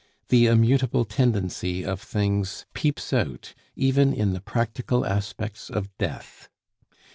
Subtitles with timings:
[0.29, 6.49] The immutable tendency of things peeps out even in the practical aspects of Death.